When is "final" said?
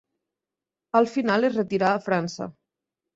1.15-1.45